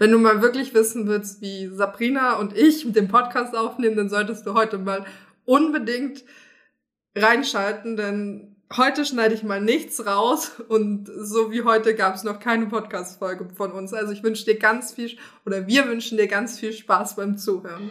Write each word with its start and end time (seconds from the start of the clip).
Wenn 0.00 0.12
du 0.12 0.18
mal 0.18 0.40
wirklich 0.40 0.72
wissen 0.72 1.06
willst, 1.08 1.42
wie 1.42 1.68
Sabrina 1.68 2.38
und 2.38 2.56
ich 2.56 2.90
den 2.90 3.08
Podcast 3.08 3.54
aufnehmen, 3.54 3.96
dann 3.96 4.08
solltest 4.08 4.46
du 4.46 4.54
heute 4.54 4.78
mal 4.78 5.04
unbedingt 5.44 6.24
reinschalten, 7.14 7.98
denn 7.98 8.56
heute 8.74 9.04
schneide 9.04 9.34
ich 9.34 9.42
mal 9.42 9.60
nichts 9.60 10.06
raus 10.06 10.52
und 10.68 11.10
so 11.14 11.52
wie 11.52 11.64
heute 11.64 11.94
gab 11.94 12.14
es 12.14 12.24
noch 12.24 12.40
keine 12.40 12.64
Podcast-Folge 12.64 13.50
von 13.54 13.72
uns. 13.72 13.92
Also 13.92 14.14
ich 14.14 14.22
wünsche 14.22 14.46
dir 14.46 14.58
ganz 14.58 14.94
viel, 14.94 15.18
oder 15.44 15.66
wir 15.66 15.86
wünschen 15.86 16.16
dir 16.16 16.28
ganz 16.28 16.58
viel 16.58 16.72
Spaß 16.72 17.16
beim 17.16 17.36
Zuhören. 17.36 17.90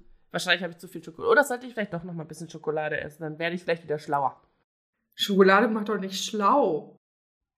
Wahrscheinlich 0.31 0.63
habe 0.63 0.71
ich 0.71 0.79
zu 0.79 0.87
viel 0.87 1.03
Schokolade. 1.03 1.31
Oder 1.31 1.43
sollte 1.43 1.67
ich 1.67 1.73
vielleicht 1.73 1.93
doch 1.93 2.03
noch 2.03 2.13
mal 2.13 2.23
ein 2.23 2.27
bisschen 2.27 2.49
Schokolade 2.49 2.99
essen? 2.99 3.23
Dann 3.23 3.39
werde 3.39 3.55
ich 3.55 3.63
vielleicht 3.63 3.83
wieder 3.83 3.99
schlauer. 3.99 4.41
Schokolade 5.15 5.67
macht 5.67 5.89
doch 5.89 5.97
nicht 5.97 6.23
schlau. 6.23 6.97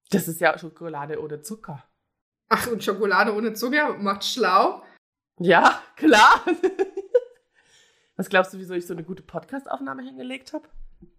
Das 0.09 0.27
ist 0.27 0.41
ja 0.41 0.57
Schokolade 0.57 1.21
ohne 1.21 1.41
Zucker. 1.41 1.83
Ach, 2.49 2.67
und 2.67 2.83
Schokolade 2.83 3.33
ohne 3.33 3.53
Zucker 3.53 3.93
macht 3.97 4.23
schlau? 4.25 4.83
Ja, 5.39 5.81
klar. 5.95 6.43
Was 8.15 8.29
glaubst 8.29 8.53
du, 8.53 8.59
wieso 8.59 8.73
ich 8.73 8.85
so 8.85 8.93
eine 8.93 9.03
gute 9.03 9.23
Podcast-Aufnahme 9.23 10.03
hingelegt 10.03 10.53
habe? 10.53 10.67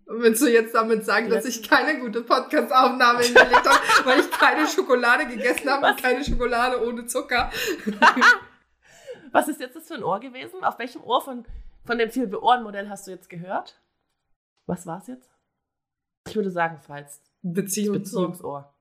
Willst 0.06 0.42
du 0.42 0.46
jetzt 0.46 0.74
damit 0.74 1.04
sagen, 1.04 1.30
dass 1.30 1.44
ich 1.44 1.68
keine 1.68 1.98
gute 1.98 2.22
Podcast-Aufnahme 2.22 3.22
hingelegt 3.22 3.66
habe, 3.66 4.06
weil 4.06 4.20
ich 4.20 4.30
keine 4.30 4.66
Schokolade 4.68 5.26
gegessen 5.26 5.68
habe 5.70 5.86
und 5.86 6.00
keine 6.00 6.24
Schokolade 6.24 6.86
ohne 6.86 7.06
Zucker? 7.06 7.50
Was 9.34 9.48
ist 9.48 9.60
jetzt 9.60 9.74
das 9.74 9.88
für 9.88 9.94
ein 9.94 10.04
Ohr 10.04 10.20
gewesen? 10.20 10.62
Auf 10.62 10.78
welchem 10.78 11.02
Ohr 11.02 11.20
von, 11.20 11.44
von 11.84 11.98
dem 11.98 12.08
Vier-Ohren-Modell 12.08 12.88
hast 12.88 13.08
du 13.08 13.10
jetzt 13.10 13.28
gehört? 13.28 13.82
Was 14.66 14.86
war 14.86 14.98
es 14.98 15.08
jetzt? 15.08 15.28
Ich 16.28 16.36
würde 16.36 16.52
sagen, 16.52 16.78
es 16.80 16.88
war 16.88 17.00
jetzt 17.00 17.20
Beziehungsohr. 17.42 18.72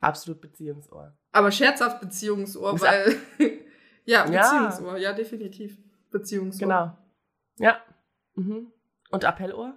Absolut 0.00 0.40
Beziehungsohr. 0.40 1.14
Aber 1.32 1.52
scherzhaft 1.52 2.00
Beziehungsohr, 2.00 2.80
weil. 2.80 3.16
ja, 4.06 4.24
Beziehungsohr, 4.24 4.96
ja. 4.96 5.10
ja, 5.10 5.12
definitiv. 5.12 5.76
Beziehungsohr. 6.10 6.66
Genau. 6.66 6.96
Ja. 7.58 7.82
Mhm. 8.36 8.72
Und 9.10 9.24
Appellohr? 9.26 9.76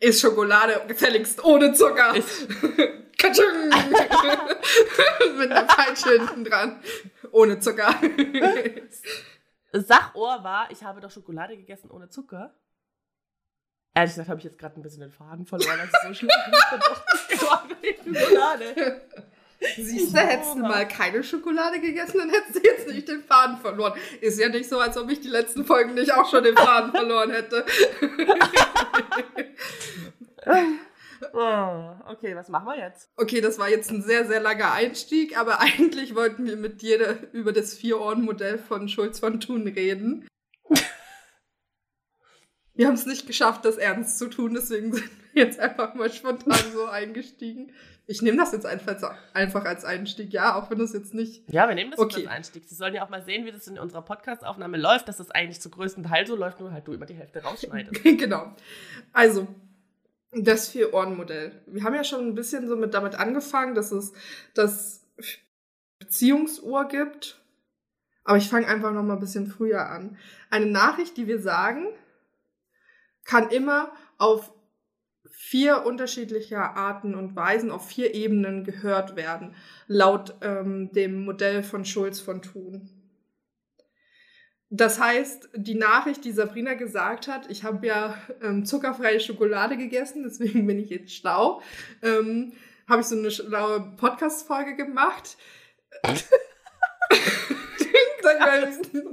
Ist 0.00 0.22
Schokolade 0.22 0.86
gefälligst 0.88 1.44
ohne 1.44 1.74
Zucker. 1.74 2.16
Ist 2.16 2.48
Katschung! 3.18 3.44
Mit 5.38 5.52
einer 5.52 5.64
Peitsche 5.64 6.12
hinten 6.12 6.44
dran. 6.44 6.80
Ohne 7.34 7.58
Zucker. 7.58 7.92
Sachohr 9.72 10.44
war, 10.44 10.70
ich 10.70 10.84
habe 10.84 11.00
doch 11.00 11.10
Schokolade 11.10 11.56
gegessen 11.56 11.90
ohne 11.90 12.08
Zucker. 12.08 12.54
Ehrlich 13.92 14.12
gesagt 14.12 14.28
habe 14.28 14.38
ich 14.38 14.44
jetzt 14.44 14.56
gerade 14.56 14.78
ein 14.78 14.82
bisschen 14.82 15.00
den 15.00 15.10
Faden 15.10 15.44
verloren. 15.44 15.80
Ist 15.80 15.96
so 16.06 16.14
schlimm. 16.14 16.30
Schokolade. 18.14 19.02
Siehst 19.76 20.14
du, 20.14 20.18
hättest 20.18 20.54
du 20.54 20.60
mal 20.60 20.86
keine 20.86 21.24
Schokolade 21.24 21.80
gegessen, 21.80 22.18
dann 22.18 22.30
hättest 22.30 22.56
du 22.56 22.60
jetzt 22.62 22.86
nicht 22.86 23.08
den 23.08 23.24
Faden 23.24 23.58
verloren. 23.58 23.94
Ist 24.20 24.38
ja 24.38 24.48
nicht 24.48 24.68
so, 24.68 24.78
als 24.78 24.96
ob 24.96 25.10
ich 25.10 25.20
die 25.20 25.28
letzten 25.28 25.64
Folgen 25.64 25.94
nicht 25.94 26.14
auch 26.14 26.30
schon 26.30 26.44
den 26.44 26.56
Faden 26.56 26.92
verloren 26.92 27.32
hätte. 27.32 27.64
Oh, 31.32 31.90
okay, 32.06 32.34
was 32.36 32.48
machen 32.48 32.66
wir 32.66 32.78
jetzt? 32.78 33.10
Okay, 33.16 33.40
das 33.40 33.58
war 33.58 33.68
jetzt 33.68 33.90
ein 33.90 34.02
sehr, 34.02 34.26
sehr 34.26 34.40
langer 34.40 34.72
Einstieg, 34.72 35.38
aber 35.38 35.60
eigentlich 35.62 36.14
wollten 36.14 36.46
wir 36.46 36.56
mit 36.56 36.82
dir 36.82 37.28
über 37.32 37.52
das 37.52 37.74
Vier-Ohren-Modell 37.74 38.58
von 38.58 38.88
Schulz 38.88 39.18
von 39.18 39.40
Thun 39.40 39.66
reden. 39.66 40.26
wir 42.74 42.86
haben 42.86 42.94
es 42.94 43.06
nicht 43.06 43.26
geschafft, 43.26 43.64
das 43.64 43.76
ernst 43.76 44.18
zu 44.18 44.28
tun, 44.28 44.54
deswegen 44.54 44.92
sind 44.92 45.10
wir 45.32 45.44
jetzt 45.44 45.58
einfach 45.58 45.94
mal 45.94 46.12
spontan 46.12 46.72
so 46.72 46.86
eingestiegen. 46.86 47.72
Ich 48.06 48.20
nehme 48.20 48.36
das 48.36 48.52
jetzt 48.52 48.66
einfach, 48.66 49.16
einfach 49.32 49.64
als 49.64 49.86
Einstieg, 49.86 50.30
ja, 50.32 50.56
auch 50.56 50.70
wenn 50.70 50.78
das 50.78 50.92
jetzt 50.92 51.14
nicht. 51.14 51.50
Ja, 51.50 51.66
wir 51.68 51.74
nehmen 51.74 51.90
das 51.90 51.98
okay. 51.98 52.26
als 52.26 52.26
Einstieg. 52.26 52.64
Sie 52.66 52.74
sollen 52.74 52.94
ja 52.94 53.02
auch 53.02 53.08
mal 53.08 53.22
sehen, 53.22 53.46
wie 53.46 53.52
das 53.52 53.66
in 53.66 53.78
unserer 53.78 54.02
Podcast-Aufnahme 54.02 54.76
läuft, 54.76 55.08
dass 55.08 55.16
das 55.16 55.30
eigentlich 55.30 55.62
zu 55.62 55.70
größten 55.70 56.04
Teil 56.04 56.26
so 56.26 56.36
läuft, 56.36 56.60
nur 56.60 56.70
halt 56.70 56.86
du 56.86 56.92
immer 56.92 57.06
die 57.06 57.14
Hälfte 57.14 57.42
rausschneidest. 57.42 58.02
genau. 58.04 58.54
Also, 59.14 59.48
das 60.36 60.68
Vier-Ohren-Modell. 60.68 61.62
Wir 61.66 61.84
haben 61.84 61.94
ja 61.94 62.04
schon 62.04 62.26
ein 62.26 62.34
bisschen 62.34 62.68
so 62.68 62.76
mit 62.76 62.94
damit 62.94 63.14
angefangen, 63.14 63.74
dass 63.74 63.92
es 63.92 64.12
das 64.54 65.04
Beziehungsohr 65.98 66.88
gibt. 66.88 67.40
Aber 68.24 68.38
ich 68.38 68.48
fange 68.48 68.66
einfach 68.66 68.92
noch 68.92 69.02
mal 69.02 69.14
ein 69.14 69.20
bisschen 69.20 69.46
früher 69.46 69.90
an. 69.90 70.16
Eine 70.50 70.66
Nachricht, 70.66 71.16
die 71.16 71.26
wir 71.26 71.40
sagen, 71.40 71.86
kann 73.24 73.50
immer 73.50 73.92
auf 74.18 74.52
vier 75.30 75.84
unterschiedliche 75.84 76.58
Arten 76.58 77.14
und 77.14 77.36
Weisen, 77.36 77.70
auf 77.70 77.86
vier 77.86 78.14
Ebenen 78.14 78.64
gehört 78.64 79.16
werden, 79.16 79.54
laut 79.88 80.34
ähm, 80.40 80.90
dem 80.92 81.24
Modell 81.24 81.62
von 81.62 81.84
Schulz 81.84 82.20
von 82.20 82.40
Thun. 82.40 82.88
Das 84.70 84.98
heißt, 84.98 85.50
die 85.54 85.74
Nachricht, 85.74 86.24
die 86.24 86.32
Sabrina 86.32 86.74
gesagt 86.74 87.28
hat, 87.28 87.50
ich 87.50 87.62
habe 87.64 87.86
ja 87.86 88.16
ähm, 88.42 88.64
zuckerfreie 88.64 89.20
Schokolade 89.20 89.76
gegessen, 89.76 90.24
deswegen 90.24 90.66
bin 90.66 90.78
ich 90.78 90.90
jetzt 90.90 91.14
schlau, 91.14 91.62
ähm, 92.02 92.52
habe 92.88 93.02
ich 93.02 93.06
so 93.06 93.16
eine 93.16 93.30
schlaue 93.30 93.94
Podcast-Folge 93.96 94.76
gemacht. 94.76 95.36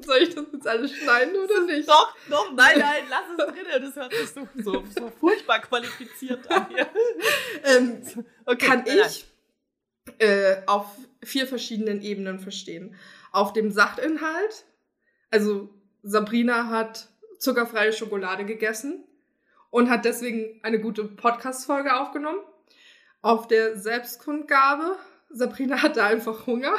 Soll 0.06 0.24
ich 0.24 0.36
das 0.36 0.46
jetzt 0.52 0.68
alles 0.68 0.94
schneiden 0.94 1.36
oder 1.36 1.62
nicht? 1.62 1.88
Doch, 1.88 2.16
doch, 2.30 2.52
nein, 2.54 2.80
nein, 2.80 3.04
lass 3.10 3.24
es 3.30 3.54
drin. 3.54 3.66
Das 3.82 3.96
hört 3.96 4.14
sich 4.14 4.30
so, 4.30 4.48
so, 4.56 4.84
so 4.98 5.12
furchtbar 5.20 5.60
qualifiziert 5.60 6.50
an 6.52 6.68
hier. 6.70 6.88
Ähm, 7.64 8.02
okay, 8.46 8.66
kann 8.66 8.84
ich 8.86 9.26
äh, 10.20 10.58
auf 10.66 10.86
vier 11.24 11.48
verschiedenen 11.48 12.02
Ebenen 12.02 12.40
verstehen. 12.40 12.96
Auf 13.32 13.54
dem 13.54 13.72
Sachinhalt, 13.72 14.66
also 15.32 15.70
Sabrina 16.04 16.68
hat 16.68 17.10
zuckerfreie 17.40 17.94
Schokolade 17.94 18.46
gegessen 18.46 19.04
und 19.70 19.90
hat 19.90 20.06
deswegen 20.06 20.60
eine 20.64 20.80
gute 20.80 21.06
Podcast-Folge 21.06 21.96
aufgenommen. 22.00 22.40
Auf 23.22 23.48
der 23.48 23.78
Selbstkundgabe, 23.78 24.98
Sabrina 25.30 25.82
hatte 25.82 26.04
einfach 26.04 26.46
Hunger 26.46 26.76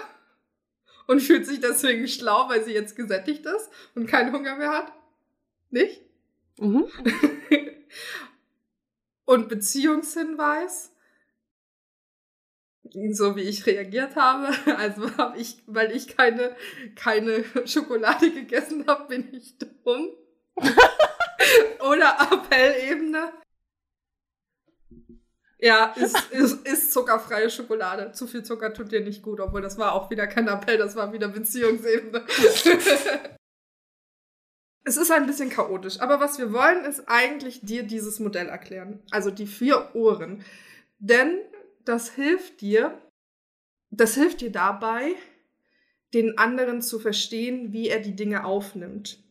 und 1.06 1.20
fühlt 1.20 1.46
sich 1.46 1.60
deswegen 1.60 2.06
schlau, 2.06 2.48
weil 2.48 2.64
sie 2.64 2.72
jetzt 2.72 2.94
gesättigt 2.94 3.44
ist 3.46 3.70
und 3.94 4.06
keinen 4.06 4.32
Hunger 4.32 4.56
mehr 4.56 4.70
hat. 4.70 4.92
Nicht? 5.70 6.02
Mhm. 6.58 6.86
und 9.24 9.48
Beziehungshinweis, 9.48 10.91
so 13.12 13.36
wie 13.36 13.42
ich 13.42 13.66
reagiert 13.66 14.16
habe. 14.16 14.48
Also 14.76 15.16
habe 15.16 15.38
ich, 15.38 15.62
weil 15.66 15.92
ich 15.92 16.16
keine, 16.16 16.56
keine 16.96 17.44
Schokolade 17.66 18.30
gegessen 18.30 18.86
habe, 18.86 19.08
bin 19.08 19.28
ich 19.32 19.58
dumm. 19.58 20.10
Oder 21.80 22.20
Appellebene. 22.20 23.32
Ja, 25.58 25.94
ist, 25.96 26.18
ist, 26.32 26.66
ist 26.66 26.92
zuckerfreie 26.92 27.48
Schokolade. 27.48 28.10
Zu 28.12 28.26
viel 28.26 28.42
Zucker 28.42 28.74
tut 28.74 28.90
dir 28.90 29.00
nicht 29.00 29.22
gut, 29.22 29.38
obwohl 29.38 29.62
das 29.62 29.78
war 29.78 29.92
auch 29.92 30.10
wieder 30.10 30.26
kein 30.26 30.48
Appell, 30.48 30.76
das 30.76 30.96
war 30.96 31.12
wieder 31.12 31.28
Beziehungsebene. 31.28 32.26
es 34.84 34.96
ist 34.96 35.12
ein 35.12 35.26
bisschen 35.26 35.50
chaotisch, 35.50 36.00
aber 36.00 36.18
was 36.18 36.38
wir 36.38 36.52
wollen, 36.52 36.84
ist 36.84 37.04
eigentlich 37.06 37.60
dir 37.62 37.84
dieses 37.84 38.18
Modell 38.18 38.48
erklären. 38.48 39.04
Also 39.12 39.30
die 39.30 39.46
vier 39.46 39.94
Ohren. 39.94 40.44
Denn 40.98 41.38
das 41.84 42.10
hilft 42.10 42.60
dir, 42.60 43.00
das 43.90 44.14
hilft 44.14 44.40
dir 44.40 44.50
dabei, 44.50 45.14
den 46.14 46.38
anderen 46.38 46.82
zu 46.82 46.98
verstehen, 46.98 47.72
wie 47.72 47.88
er 47.88 48.00
die 48.00 48.16
Dinge 48.16 48.44
aufnimmt. 48.44 49.22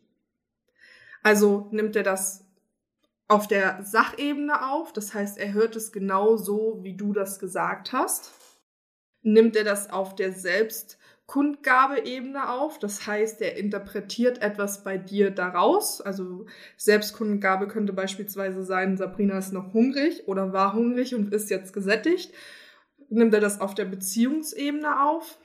Also 1.23 1.67
nimmt 1.71 1.95
er 1.95 2.03
das 2.03 2.45
auf 3.27 3.47
der 3.47 3.83
Sachebene 3.83 4.69
auf, 4.69 4.91
das 4.91 5.13
heißt, 5.13 5.37
er 5.37 5.53
hört 5.53 5.75
es 5.75 5.91
genau 5.91 6.35
so, 6.35 6.79
wie 6.81 6.97
du 6.97 7.13
das 7.13 7.39
gesagt 7.39 7.93
hast. 7.93 8.31
Nimmt 9.21 9.55
er 9.55 9.63
das 9.63 9.89
auf 9.89 10.15
der 10.15 10.33
Selbstkundgabeebene 11.31 12.49
auf, 12.49 12.79
das 12.79 13.07
heißt, 13.07 13.41
er 13.41 13.55
interpretiert 13.55 14.41
etwas 14.41 14.83
bei 14.83 14.97
dir 14.97 15.31
daraus. 15.31 16.01
Also 16.01 16.45
Selbstkundgabe 16.77 17.67
könnte 17.67 17.93
beispielsweise 17.93 18.63
sein, 18.63 18.97
Sabrina 18.97 19.37
ist 19.37 19.53
noch 19.53 19.73
hungrig 19.73 20.27
oder 20.27 20.51
war 20.51 20.73
hungrig 20.73 21.15
und 21.15 21.33
ist 21.33 21.49
jetzt 21.49 21.73
gesättigt 21.73 22.33
nimmt 23.11 23.33
er 23.33 23.41
das 23.41 23.59
auf 23.59 23.75
der 23.75 23.85
Beziehungsebene 23.85 25.03
auf. 25.03 25.37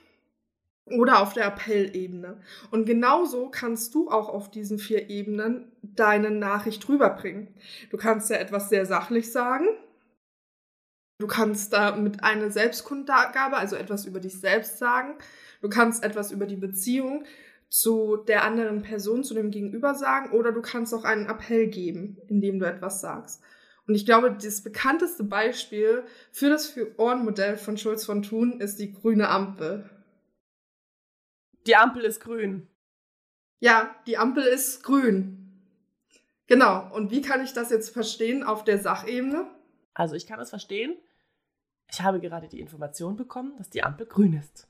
oder 0.89 1.19
auf 1.19 1.33
der 1.33 1.45
Appellebene. 1.47 2.39
Und 2.71 2.85
genauso 2.85 3.49
kannst 3.49 3.93
du 3.93 4.09
auch 4.09 4.29
auf 4.29 4.49
diesen 4.49 4.79
vier 4.79 5.09
Ebenen 5.09 5.69
deine 5.81 6.31
Nachricht 6.31 6.87
rüberbringen. 6.87 7.53
Du 7.89 7.97
kannst 7.97 8.29
ja 8.29 8.37
etwas 8.37 8.69
sehr 8.69 8.85
sachlich 8.85 9.33
sagen. 9.33 9.67
Du 11.19 11.27
kannst 11.27 11.73
da 11.73 11.93
mit 11.97 12.23
einer 12.23 12.51
Selbstkundgabe, 12.51 13.57
also 13.57 13.75
etwas 13.75 14.05
über 14.05 14.21
dich 14.21 14.39
selbst 14.39 14.77
sagen. 14.77 15.17
Du 15.61 15.69
kannst 15.69 16.03
etwas 16.03 16.31
über 16.31 16.45
die 16.45 16.55
Beziehung 16.55 17.25
zu 17.69 18.17
der 18.17 18.43
anderen 18.43 18.81
Person, 18.81 19.23
zu 19.23 19.33
dem 19.33 19.51
Gegenüber 19.51 19.95
sagen. 19.95 20.31
Oder 20.31 20.51
du 20.51 20.61
kannst 20.61 20.93
auch 20.93 21.03
einen 21.03 21.27
Appell 21.27 21.67
geben, 21.67 22.17
indem 22.27 22.59
du 22.59 22.65
etwas 22.65 23.01
sagst. 23.01 23.41
Und 23.87 23.95
ich 23.95 24.05
glaube, 24.05 24.31
das 24.31 24.61
bekannteste 24.61 25.23
Beispiel 25.23 26.03
für 26.31 26.49
das 26.49 26.67
Vier-Ohren-Modell 26.67 27.57
von 27.57 27.77
Schulz 27.77 28.05
von 28.05 28.21
Thun 28.21 28.59
ist 28.59 28.79
die 28.79 28.91
grüne 28.91 29.29
Ampel. 29.29 29.89
Die 31.65 31.75
Ampel 31.75 32.03
ist 32.03 32.19
grün. 32.19 32.67
Ja, 33.59 33.95
die 34.05 34.17
Ampel 34.17 34.43
ist 34.43 34.83
grün. 34.83 35.47
Genau. 36.47 36.93
Und 36.93 37.11
wie 37.11 37.21
kann 37.21 37.43
ich 37.43 37.53
das 37.53 37.69
jetzt 37.69 37.89
verstehen 37.89 38.43
auf 38.43 38.63
der 38.63 38.79
Sachebene? 38.79 39.49
Also 39.93 40.15
ich 40.15 40.27
kann 40.27 40.39
es 40.39 40.49
verstehen. 40.49 40.97
Ich 41.89 42.01
habe 42.01 42.19
gerade 42.19 42.47
die 42.47 42.59
Information 42.59 43.15
bekommen, 43.15 43.55
dass 43.57 43.69
die 43.69 43.83
Ampel 43.83 44.05
grün 44.05 44.33
ist. 44.33 44.66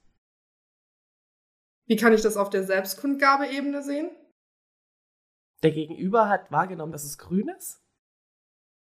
Wie 1.88 1.96
kann 1.96 2.14
ich 2.14 2.22
das 2.22 2.38
auf 2.38 2.50
der 2.50 2.64
Selbstkundgabeebene 2.64 3.82
sehen? 3.82 4.12
Der 5.64 5.72
Gegenüber 5.72 6.30
hat 6.30 6.52
wahrgenommen, 6.52 6.92
dass 6.92 7.04
es 7.04 7.18
grün 7.18 7.50
ist. 7.58 7.82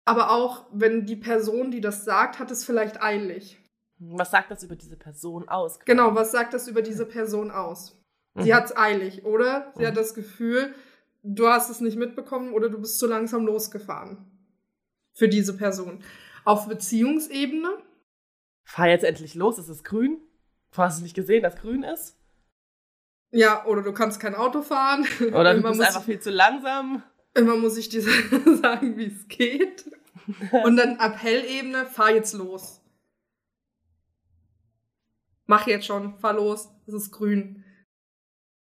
Aber 0.06 0.32
auch, 0.32 0.66
wenn 0.72 1.06
die 1.06 1.16
Person, 1.16 1.72
die 1.72 1.82
das 1.82 2.06
sagt, 2.06 2.40
hat 2.40 2.52
es 2.52 2.64
vielleicht 2.64 3.02
eilig. 3.02 3.60
Was 4.00 4.32
sagt 4.32 4.52
das 4.52 4.64
über 4.64 4.76
diese 4.76 4.98
Person 4.98 5.48
aus? 5.48 5.80
Genau, 5.80 6.14
was 6.14 6.32
sagt 6.32 6.54
das 6.54 6.68
über 6.68 6.82
diese 6.82 7.06
Person 7.06 7.52
aus? 7.52 7.98
Sie 8.36 8.50
mhm. 8.50 8.56
hat 8.56 8.66
es 8.66 8.78
eilig, 8.78 9.26
oder? 9.26 9.72
Sie 9.76 9.84
mhm. 9.84 9.88
hat 9.88 9.98
das 9.98 10.14
Gefühl, 10.14 10.74
du 11.24 11.48
hast 11.48 11.70
es 11.70 11.80
nicht 11.80 11.98
mitbekommen 11.98 12.54
oder 12.54 12.70
du 12.70 12.80
bist 12.80 13.00
zu 13.00 13.08
langsam 13.08 13.46
losgefahren. 13.46 14.30
Für 15.14 15.30
diese 15.30 15.56
Person. 15.56 16.04
Auf 16.44 16.68
Beziehungsebene? 16.68 17.78
Fahr 18.66 18.90
jetzt 18.90 19.06
endlich 19.06 19.36
los, 19.36 19.58
es 19.58 19.70
ist 19.70 19.84
grün. 19.84 20.20
Hast 20.76 21.00
du 21.00 21.04
nicht 21.04 21.16
gesehen, 21.16 21.44
dass 21.44 21.56
grün 21.56 21.84
ist? 21.84 22.18
Ja, 23.34 23.66
oder 23.66 23.82
du 23.82 23.94
kannst 23.94 24.20
kein 24.20 24.36
Auto 24.36 24.62
fahren. 24.62 25.06
Oder 25.34 25.56
du 25.56 25.62
bist 25.64 25.82
einfach 25.82 26.04
viel 26.04 26.20
zu 26.20 26.30
langsam. 26.30 27.04
Immer 27.34 27.58
muss 27.58 27.78
ich 27.78 27.90
dir 27.90 28.02
sagen, 28.62 28.96
wie 28.96 29.08
es 29.08 29.28
geht. 29.28 29.92
Und 30.64 30.78
dann 30.78 30.98
Appellebene, 31.00 31.86
fahr 31.86 32.12
jetzt 32.12 32.34
los 32.34 32.84
mach 35.46 35.68
jetzt 35.68 35.86
schon, 35.86 36.18
fahr 36.18 36.34
los, 36.34 36.70
es 36.88 36.94
ist 36.94 37.12
grün. 37.12 37.64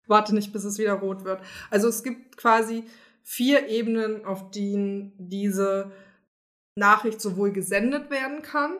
Warte 0.06 0.34
nicht, 0.34 0.52
bis 0.52 0.64
es 0.64 0.78
wieder 0.78 0.94
rot 0.94 1.24
wird. 1.24 1.40
Also 1.70 1.88
es 1.88 2.02
gibt 2.02 2.36
quasi 2.36 2.84
vier 3.22 3.68
Ebenen, 3.68 4.24
auf 4.24 4.50
denen 4.50 5.12
diese 5.18 5.92
Nachricht 6.74 7.20
sowohl 7.20 7.52
gesendet 7.52 8.10
werden 8.10 8.42
kann, 8.42 8.78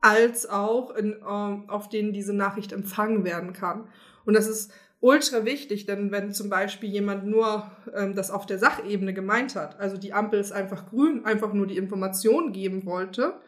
als 0.00 0.48
auch 0.48 0.94
in, 0.94 1.16
ähm, 1.28 1.68
auf 1.68 1.88
denen 1.88 2.12
diese 2.12 2.32
Nachricht 2.32 2.72
empfangen 2.72 3.24
werden 3.24 3.52
kann. 3.52 3.88
Und 4.24 4.34
das 4.34 4.46
ist 4.46 4.72
ultra 5.00 5.44
wichtig, 5.44 5.86
denn 5.86 6.12
wenn 6.12 6.32
zum 6.32 6.50
Beispiel 6.50 6.90
jemand 6.90 7.26
nur 7.26 7.70
ähm, 7.94 8.14
das 8.14 8.30
auf 8.30 8.46
der 8.46 8.58
Sachebene 8.58 9.14
gemeint 9.14 9.56
hat, 9.56 9.80
also 9.80 9.96
die 9.96 10.12
Ampel 10.12 10.40
ist 10.40 10.52
einfach 10.52 10.88
grün, 10.90 11.24
einfach 11.24 11.52
nur 11.52 11.66
die 11.66 11.78
Information 11.78 12.52
geben 12.52 12.84
wollte, 12.84 13.40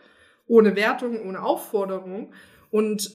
ohne 0.46 0.75
Wertung, 0.76 1.20
ohne 1.26 1.43
Aufforderung 1.43 2.32
und 2.70 3.14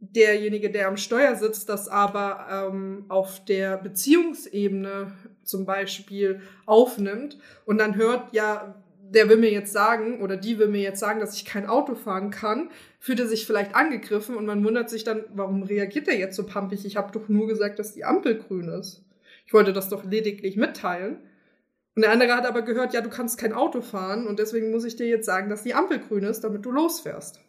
derjenige, 0.00 0.70
der 0.70 0.88
am 0.88 0.96
Steuer 0.96 1.34
sitzt, 1.36 1.68
das 1.68 1.88
aber 1.88 2.46
ähm, 2.50 3.04
auf 3.08 3.44
der 3.44 3.76
Beziehungsebene 3.76 5.12
zum 5.42 5.66
Beispiel 5.66 6.40
aufnimmt 6.66 7.38
und 7.66 7.78
dann 7.78 7.96
hört, 7.96 8.32
ja, 8.32 8.79
der 9.12 9.28
will 9.28 9.36
mir 9.36 9.50
jetzt 9.50 9.72
sagen 9.72 10.20
oder 10.22 10.36
die 10.36 10.58
will 10.58 10.68
mir 10.68 10.80
jetzt 10.80 11.00
sagen, 11.00 11.20
dass 11.20 11.34
ich 11.34 11.44
kein 11.44 11.66
Auto 11.66 11.94
fahren 11.94 12.30
kann, 12.30 12.70
fühlt 12.98 13.18
er 13.18 13.26
sich 13.26 13.46
vielleicht 13.46 13.74
angegriffen 13.74 14.36
und 14.36 14.46
man 14.46 14.64
wundert 14.64 14.88
sich 14.88 15.04
dann, 15.04 15.24
warum 15.34 15.62
reagiert 15.62 16.06
er 16.08 16.16
jetzt 16.16 16.36
so 16.36 16.46
pampig? 16.46 16.84
Ich 16.84 16.96
habe 16.96 17.12
doch 17.12 17.28
nur 17.28 17.48
gesagt, 17.48 17.78
dass 17.78 17.92
die 17.92 18.04
Ampel 18.04 18.38
grün 18.38 18.68
ist. 18.68 19.04
Ich 19.46 19.52
wollte 19.52 19.72
das 19.72 19.88
doch 19.88 20.04
lediglich 20.04 20.56
mitteilen. 20.56 21.18
Und 21.96 22.02
der 22.02 22.12
andere 22.12 22.34
hat 22.34 22.46
aber 22.46 22.62
gehört, 22.62 22.94
ja, 22.94 23.00
du 23.00 23.10
kannst 23.10 23.38
kein 23.38 23.52
Auto 23.52 23.80
fahren 23.80 24.28
und 24.28 24.38
deswegen 24.38 24.70
muss 24.70 24.84
ich 24.84 24.94
dir 24.94 25.08
jetzt 25.08 25.26
sagen, 25.26 25.50
dass 25.50 25.64
die 25.64 25.74
Ampel 25.74 25.98
grün 25.98 26.22
ist, 26.22 26.42
damit 26.42 26.64
du 26.64 26.70
losfährst. 26.70 27.40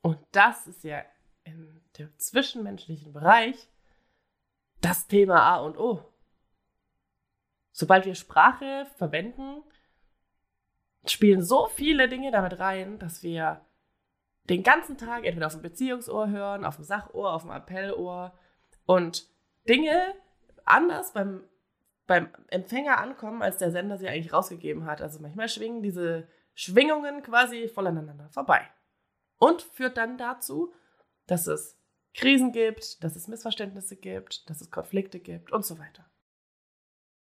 Und 0.00 0.18
das 0.32 0.66
ist 0.66 0.82
ja 0.82 1.04
im 1.44 1.82
zwischenmenschlichen 2.16 3.12
Bereich 3.12 3.68
das 4.80 5.08
Thema 5.08 5.42
A 5.42 5.56
und 5.58 5.76
O. 5.76 6.15
Sobald 7.78 8.06
wir 8.06 8.14
Sprache 8.14 8.86
verwenden, 8.96 9.62
spielen 11.04 11.42
so 11.42 11.66
viele 11.66 12.08
Dinge 12.08 12.30
damit 12.30 12.58
rein, 12.58 12.98
dass 12.98 13.22
wir 13.22 13.66
den 14.44 14.62
ganzen 14.62 14.96
Tag 14.96 15.26
entweder 15.26 15.48
auf 15.48 15.52
dem 15.52 15.60
Beziehungsohr 15.60 16.30
hören, 16.30 16.64
auf 16.64 16.76
dem 16.76 16.86
Sachohr, 16.86 17.34
auf 17.34 17.42
dem 17.42 17.50
Appellohr 17.50 18.32
und 18.86 19.28
Dinge 19.68 20.14
anders 20.64 21.12
beim, 21.12 21.44
beim 22.06 22.30
Empfänger 22.48 22.96
ankommen, 22.96 23.42
als 23.42 23.58
der 23.58 23.70
Sender 23.70 23.98
sie 23.98 24.08
eigentlich 24.08 24.32
rausgegeben 24.32 24.86
hat. 24.86 25.02
Also 25.02 25.20
manchmal 25.20 25.50
schwingen 25.50 25.82
diese 25.82 26.26
Schwingungen 26.54 27.22
quasi 27.22 27.68
voll 27.68 27.88
aneinander 27.88 28.30
vorbei 28.30 28.66
und 29.36 29.60
führt 29.60 29.98
dann 29.98 30.16
dazu, 30.16 30.72
dass 31.26 31.46
es 31.46 31.78
Krisen 32.14 32.52
gibt, 32.52 33.04
dass 33.04 33.16
es 33.16 33.28
Missverständnisse 33.28 33.96
gibt, 33.96 34.48
dass 34.48 34.62
es 34.62 34.70
Konflikte 34.70 35.20
gibt 35.20 35.52
und 35.52 35.66
so 35.66 35.78
weiter. 35.78 36.06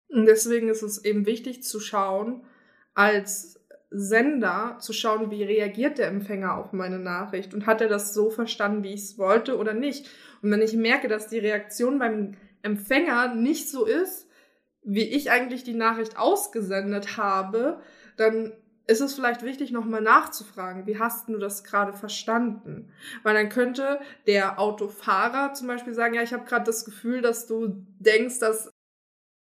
Und 0.09 0.25
deswegen 0.25 0.69
ist 0.69 0.81
es 0.81 1.03
eben 1.05 1.25
wichtig 1.25 1.63
zu 1.63 1.79
schauen, 1.79 2.43
als 2.93 3.59
Sender 3.91 4.77
zu 4.79 4.93
schauen, 4.93 5.31
wie 5.31 5.43
reagiert 5.43 5.97
der 5.97 6.07
Empfänger 6.07 6.57
auf 6.57 6.73
meine 6.73 6.99
Nachricht 6.99 7.53
und 7.53 7.65
hat 7.65 7.81
er 7.81 7.87
das 7.87 8.13
so 8.13 8.29
verstanden, 8.29 8.83
wie 8.83 8.93
ich 8.93 9.01
es 9.01 9.17
wollte 9.17 9.57
oder 9.57 9.73
nicht. 9.73 10.09
Und 10.41 10.51
wenn 10.51 10.61
ich 10.61 10.73
merke, 10.73 11.07
dass 11.07 11.27
die 11.27 11.39
Reaktion 11.39 11.97
beim 11.97 12.35
Empfänger 12.61 13.33
nicht 13.33 13.69
so 13.69 13.85
ist, 13.85 14.27
wie 14.83 15.03
ich 15.03 15.31
eigentlich 15.31 15.63
die 15.63 15.73
Nachricht 15.73 16.17
ausgesendet 16.17 17.17
habe, 17.17 17.81
dann 18.17 18.53
ist 18.85 19.01
es 19.01 19.13
vielleicht 19.13 19.43
wichtig, 19.43 19.71
nochmal 19.71 20.01
nachzufragen, 20.01 20.87
wie 20.87 20.97
hast 20.97 21.29
du 21.29 21.37
das 21.37 21.63
gerade 21.63 21.93
verstanden? 21.93 22.91
Weil 23.21 23.35
dann 23.35 23.49
könnte 23.49 23.99
der 24.25 24.59
Autofahrer 24.59 25.53
zum 25.53 25.67
Beispiel 25.67 25.93
sagen, 25.93 26.15
ja, 26.15 26.23
ich 26.23 26.33
habe 26.33 26.45
gerade 26.45 26.65
das 26.65 26.85
Gefühl, 26.85 27.21
dass 27.21 27.45
du 27.45 27.85
denkst, 27.99 28.39
dass 28.39 28.71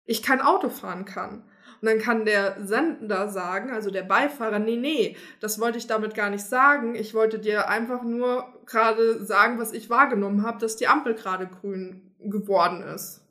ich 0.06 0.24
kein 0.24 0.42
Auto 0.42 0.70
fahren 0.70 1.06
kann. 1.06 1.44
Und 1.82 1.88
dann 1.88 2.00
kann 2.00 2.26
der 2.26 2.58
Sender 2.64 3.28
sagen, 3.28 3.72
also 3.72 3.90
der 3.90 4.04
Beifahrer, 4.04 4.60
nee, 4.60 4.78
nee, 4.78 5.18
das 5.40 5.60
wollte 5.60 5.80
ich 5.80 5.88
damit 5.88 6.14
gar 6.14 6.30
nicht 6.30 6.46
sagen. 6.46 6.94
Ich 6.94 7.16
wollte 7.16 7.40
dir 7.40 7.70
einfach 7.70 8.04
nur 8.04 8.46
gerade 8.68 9.24
sagen, 9.26 9.58
was 9.58 9.74
ich 9.74 9.90
wahrgenommen 9.90 10.46
habe, 10.46 10.60
dass 10.60 10.76
die 10.76 10.88
Ampel 10.88 11.16
gerade 11.16 11.48
grün 11.48 12.12
geworden 12.20 12.84
ist. 12.84 13.26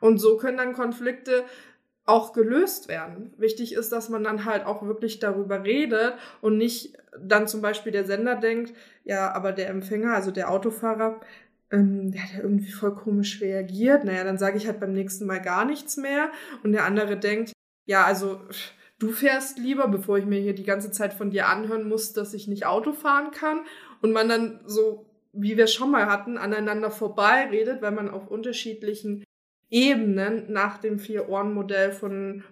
Und 0.00 0.18
so 0.18 0.38
können 0.38 0.56
dann 0.56 0.72
Konflikte 0.72 1.44
auch 2.04 2.32
gelöst 2.32 2.88
werden. 2.88 3.32
Wichtig 3.36 3.74
ist, 3.74 3.92
dass 3.92 4.08
man 4.08 4.24
dann 4.24 4.44
halt 4.44 4.66
auch 4.66 4.82
wirklich 4.82 5.20
darüber 5.20 5.62
redet 5.62 6.14
und 6.40 6.56
nicht 6.56 6.96
dann 7.20 7.46
zum 7.46 7.60
Beispiel 7.60 7.92
der 7.92 8.04
Sender 8.04 8.34
denkt, 8.34 8.74
ja, 9.04 9.32
aber 9.32 9.52
der 9.52 9.68
Empfänger, 9.68 10.14
also 10.14 10.30
der 10.30 10.50
Autofahrer, 10.50 11.20
ähm, 11.72 12.12
der 12.12 12.22
hat 12.22 12.32
ja 12.34 12.40
irgendwie 12.42 12.70
voll 12.70 12.94
komisch 12.94 13.40
reagiert. 13.40 14.04
Naja, 14.04 14.24
dann 14.24 14.38
sage 14.38 14.58
ich 14.58 14.66
halt 14.66 14.78
beim 14.78 14.92
nächsten 14.92 15.26
Mal 15.26 15.40
gar 15.40 15.64
nichts 15.64 15.96
mehr. 15.96 16.30
Und 16.62 16.72
der 16.72 16.84
andere 16.84 17.16
denkt, 17.16 17.52
ja, 17.86 18.04
also 18.04 18.40
du 18.98 19.10
fährst 19.10 19.58
lieber, 19.58 19.88
bevor 19.88 20.18
ich 20.18 20.26
mir 20.26 20.38
hier 20.38 20.54
die 20.54 20.64
ganze 20.64 20.90
Zeit 20.92 21.14
von 21.14 21.30
dir 21.30 21.48
anhören 21.48 21.88
muss, 21.88 22.12
dass 22.12 22.34
ich 22.34 22.46
nicht 22.46 22.66
Auto 22.66 22.92
fahren 22.92 23.30
kann. 23.32 23.64
Und 24.02 24.12
man 24.12 24.28
dann 24.28 24.60
so, 24.66 25.06
wie 25.32 25.56
wir 25.56 25.66
schon 25.66 25.90
mal 25.90 26.06
hatten, 26.06 26.36
aneinander 26.36 26.90
vorbei 26.90 27.48
redet, 27.50 27.80
weil 27.82 27.92
man 27.92 28.10
auf 28.10 28.28
unterschiedlichen 28.28 29.24
Ebenen 29.70 30.52
nach 30.52 30.78
dem 30.78 30.98
Vier-Ohren-Modell 30.98 31.92
von 31.92 32.44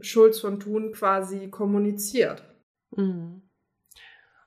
Schulz 0.00 0.40
von 0.40 0.58
Thun 0.58 0.92
quasi 0.92 1.48
kommuniziert. 1.48 2.42
Mhm. 2.96 3.47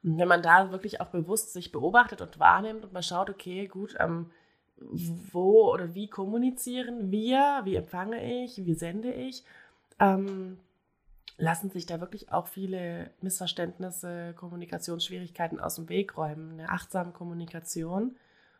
Und 0.04 0.18
wenn 0.18 0.28
man 0.28 0.42
da 0.42 0.72
wirklich 0.72 1.00
auch 1.02 1.08
bewusst 1.08 1.54
sich 1.54 1.72
beobachtet 1.72 2.22
und 2.22 2.40
wahrnimmt 2.40 2.84
und 2.84 2.94
man 2.94 3.04
schaut, 3.04 3.30
okay, 3.30 3.68
gut, 3.68 3.96
ähm, 4.00 4.32
wo 4.78 5.72
oder 5.72 5.94
wie 5.94 6.08
kommunizieren 6.08 7.12
wir, 7.12 7.62
wie 7.66 7.76
empfange 7.76 8.44
ich, 8.44 8.66
wie 8.66 8.74
sende 8.74 9.14
ich, 9.14 9.44
ähm, 10.00 10.58
lassen 11.38 11.70
sich 11.70 11.86
da 11.86 12.00
wirklich 12.00 12.32
auch 12.32 12.48
viele 12.48 13.12
Missverständnisse, 13.22 14.34
Kommunikationsschwierigkeiten 14.36 15.60
aus 15.60 15.76
dem 15.76 15.90
Weg 15.90 16.18
räumen. 16.18 16.54
Eine 16.54 16.70
achtsame 16.70 17.12
Kommunikation 17.12 18.04
und 18.04 18.16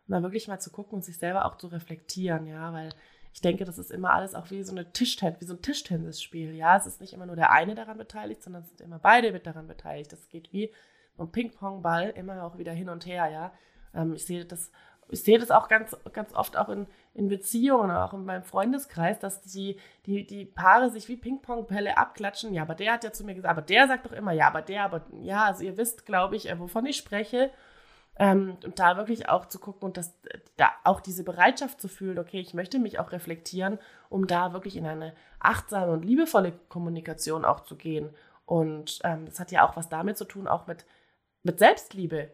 dann 0.08 0.24
wirklich 0.24 0.48
mal 0.48 0.60
zu 0.60 0.72
gucken 0.72 0.96
und 0.96 1.06
sich 1.06 1.18
selber 1.18 1.46
auch 1.46 1.58
zu 1.58 1.68
reflektieren, 1.68 2.48
ja, 2.48 2.74
weil 2.74 2.90
ich 3.34 3.42
denke, 3.42 3.66
das 3.66 3.78
ist 3.78 3.92
immer 3.92 4.12
alles 4.12 4.36
auch 4.36 4.52
wie 4.52 4.64
so 4.64 4.72
eine 4.72 4.92
Tischtennis, 4.92 5.40
wie 5.40 5.46
so 5.46 5.54
ein 5.54 5.62
Tischtennisspiel, 5.62 6.54
ja. 6.54 6.76
Es 6.76 6.86
ist 6.86 7.02
nicht 7.02 7.14
immer 7.14 7.26
nur 7.26 7.36
der 7.36 7.52
eine 7.52 7.76
daran 7.76 7.98
beteiligt, 7.98 8.44
sondern 8.44 8.64
es 8.64 8.70
sind 8.70 8.82
immer 8.82 9.00
beide 9.00 9.32
mit 9.32 9.46
daran 9.46 9.68
beteiligt. 9.68 10.12
Das 10.12 10.28
geht 10.28 10.52
wie 10.52 10.72
vom 11.16 11.32
Ping-Pong-Ball 11.32 12.10
immer 12.12 12.44
auch 12.44 12.58
wieder 12.58 12.72
hin 12.72 12.90
und 12.90 13.06
her, 13.06 13.28
ja. 13.30 13.52
Ähm, 13.94 14.14
ich 14.14 14.26
sehe 14.26 14.46
das, 14.46 14.72
ich 15.10 15.24
sehe 15.24 15.38
das 15.38 15.52
auch 15.52 15.68
ganz, 15.68 15.96
ganz 16.14 16.34
oft 16.34 16.58
auch 16.58 16.70
in, 16.70 16.88
in 17.14 17.28
Beziehungen, 17.28 17.92
auch 17.92 18.14
in 18.14 18.26
meinem 18.26 18.44
Freundeskreis, 18.44 19.20
dass 19.20 19.42
die, 19.42 19.78
die, 20.06 20.26
die 20.26 20.46
Paare 20.46 20.90
sich 20.90 21.08
wie 21.10 21.18
Ping-Pong-Bälle 21.18 21.98
abklatschen. 21.98 22.54
Ja, 22.54 22.64
aber 22.64 22.76
der 22.76 22.94
hat 22.94 23.04
ja 23.04 23.12
zu 23.12 23.26
mir 23.26 23.36
gesagt, 23.36 23.52
aber 23.52 23.62
der 23.62 23.88
sagt 23.88 24.06
doch 24.06 24.14
immer, 24.14 24.32
ja, 24.32 24.48
aber 24.48 24.62
der, 24.62 24.86
aber 24.86 25.02
ja, 25.22 25.46
also 25.46 25.64
ihr 25.64 25.78
wisst, 25.78 26.06
glaube 26.06 26.36
ich, 26.36 26.50
äh, 26.50 26.60
wovon 26.60 26.86
ich 26.86 26.98
spreche. 26.98 27.52
Ähm, 28.18 28.58
und 28.64 28.78
da 28.78 28.98
wirklich 28.98 29.30
auch 29.30 29.46
zu 29.48 29.60
gucken 29.60 29.88
und 29.88 29.98
das, 29.98 30.14
da 30.58 30.70
auch 30.84 31.00
diese 31.00 31.24
Bereitschaft 31.24 31.80
zu 31.80 31.88
fühlen, 31.88 32.20
okay, 32.20 32.40
ich 32.40 32.54
möchte 32.54 32.78
mich 32.78 33.00
auch 33.00 33.12
reflektieren, 33.12 33.80
um 34.10 34.28
da 34.28 34.54
wirklich 34.54 34.76
in 34.76 34.86
eine 34.86 35.14
achtsame 35.40 35.92
und 35.92 36.04
liebevolle 36.04 36.52
Kommunikation 36.70 37.46
auch 37.46 37.62
zu 37.62 37.76
gehen. 37.78 38.10
Und 38.46 39.00
ähm, 39.04 39.26
das 39.26 39.40
hat 39.40 39.52
ja 39.52 39.68
auch 39.68 39.76
was 39.76 39.90
damit 39.90 40.18
zu 40.18 40.26
tun, 40.26 40.48
auch 40.48 40.68
mit, 40.68 40.86
mit 41.44 41.60
Selbstliebe. 41.60 42.32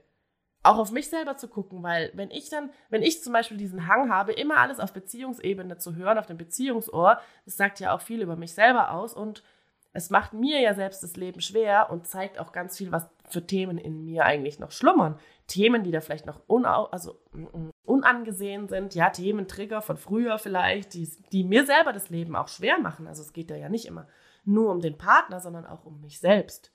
Auch 0.63 0.79
auf 0.79 0.91
mich 0.91 1.09
selber 1.09 1.37
zu 1.37 1.47
gucken, 1.47 1.83
weil 1.83 2.11
wenn 2.13 2.31
ich 2.31 2.49
dann, 2.49 2.71
wenn 2.89 3.03
ich 3.03 3.23
zum 3.23 3.31
Beispiel 3.31 3.57
diesen 3.57 3.87
Hang 3.87 4.11
habe, 4.11 4.33
immer 4.33 4.57
alles 4.57 4.79
auf 4.79 4.91
Beziehungsebene 4.91 5.77
zu 5.77 5.95
hören, 5.95 6.17
auf 6.17 6.25
dem 6.25 6.37
Beziehungsohr, 6.37 7.21
das 7.45 7.55
sagt 7.55 7.79
ja 7.79 7.93
auch 7.93 8.01
viel 8.01 8.21
über 8.21 8.35
mich 8.35 8.53
selber 8.53 8.91
aus 8.91 9.13
und 9.13 9.43
es 9.93 10.09
macht 10.09 10.33
mir 10.33 10.59
ja 10.59 10.73
selbst 10.73 11.01
das 11.01 11.15
Leben 11.15 11.41
schwer 11.41 11.89
und 11.89 12.05
zeigt 12.05 12.37
auch 12.37 12.51
ganz 12.51 12.77
viel, 12.77 12.91
was 12.91 13.07
für 13.29 13.45
Themen 13.45 13.77
in 13.77 14.05
mir 14.05 14.25
eigentlich 14.25 14.59
noch 14.59 14.71
schlummern. 14.71 15.17
Themen, 15.47 15.83
die 15.83 15.91
da 15.91 16.01
vielleicht 16.01 16.25
noch 16.25 16.41
unau 16.45 16.85
also, 16.85 17.19
unangesehen 17.83 18.67
sind, 18.67 18.93
ja, 18.93 19.09
Themen, 19.09 19.47
Trigger 19.47 19.81
von 19.81 19.97
früher 19.97 20.37
vielleicht, 20.37 20.93
die, 20.93 21.09
die 21.31 21.43
mir 21.43 21.65
selber 21.65 21.93
das 21.93 22.09
Leben 22.09 22.35
auch 22.35 22.47
schwer 22.47 22.77
machen. 22.77 23.07
Also 23.07 23.23
es 23.23 23.33
geht 23.33 23.49
da 23.49 23.55
ja 23.55 23.69
nicht 23.69 23.85
immer 23.85 24.07
nur 24.48 24.72
um 24.72 24.82
den 24.82 24.98
Partner, 24.98 25.39
sondern 25.39 25.66
auch 25.66 25.86
um 25.86 26.01
mich 26.01 26.20
selbst. 26.20 26.72